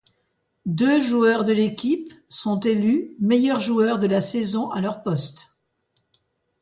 [0.65, 5.53] Deux joueurs de l'équipe sont élus meilleur joueur de la saison à leur poste.